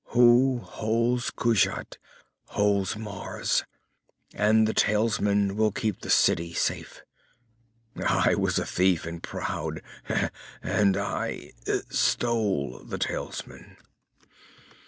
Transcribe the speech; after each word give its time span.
Who 0.15 0.57
holds 0.63 1.29
Kushat 1.29 1.99
holds 2.45 2.97
Mars 2.97 3.65
and 4.33 4.67
the 4.67 4.73
talisman 4.73 5.55
will 5.55 5.71
keep 5.71 6.01
the 6.01 6.09
city 6.09 6.55
safe.' 6.55 7.03
"I 8.03 8.33
was 8.33 8.57
a 8.57 8.65
thief, 8.65 9.05
and 9.05 9.21
proud. 9.21 9.83
And 10.63 10.97
I 10.97 11.51
stole 11.91 12.79
the 12.83 12.97
talisman." 12.97 13.77